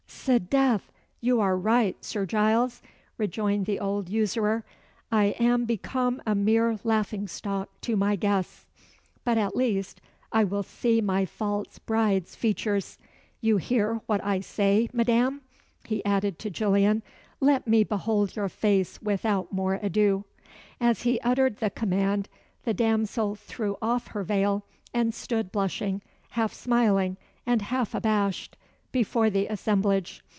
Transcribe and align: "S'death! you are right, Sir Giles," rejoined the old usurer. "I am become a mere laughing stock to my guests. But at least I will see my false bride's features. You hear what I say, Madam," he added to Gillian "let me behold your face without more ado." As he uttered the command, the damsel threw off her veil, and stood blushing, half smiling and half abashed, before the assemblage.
"S'death! 0.23 0.91
you 1.19 1.39
are 1.41 1.57
right, 1.57 1.97
Sir 2.05 2.27
Giles," 2.27 2.83
rejoined 3.17 3.65
the 3.65 3.79
old 3.79 4.07
usurer. 4.07 4.63
"I 5.11 5.29
am 5.39 5.65
become 5.65 6.21
a 6.27 6.35
mere 6.35 6.77
laughing 6.83 7.27
stock 7.27 7.69
to 7.81 7.95
my 7.95 8.15
guests. 8.15 8.67
But 9.23 9.39
at 9.39 9.55
least 9.55 9.99
I 10.31 10.43
will 10.43 10.61
see 10.61 11.01
my 11.01 11.25
false 11.25 11.79
bride's 11.79 12.35
features. 12.35 12.99
You 13.39 13.57
hear 13.57 13.99
what 14.05 14.23
I 14.23 14.41
say, 14.41 14.89
Madam," 14.93 15.41
he 15.85 16.05
added 16.05 16.37
to 16.39 16.51
Gillian 16.51 17.01
"let 17.39 17.67
me 17.67 17.83
behold 17.83 18.35
your 18.35 18.47
face 18.49 19.01
without 19.01 19.51
more 19.51 19.79
ado." 19.81 20.23
As 20.79 21.01
he 21.01 21.19
uttered 21.21 21.57
the 21.57 21.71
command, 21.71 22.29
the 22.63 22.75
damsel 22.75 23.33
threw 23.33 23.75
off 23.81 24.05
her 24.09 24.21
veil, 24.21 24.65
and 24.93 25.15
stood 25.15 25.51
blushing, 25.51 26.03
half 26.31 26.53
smiling 26.53 27.17
and 27.43 27.63
half 27.63 27.95
abashed, 27.95 28.55
before 28.93 29.29
the 29.29 29.47
assemblage. 29.47 30.21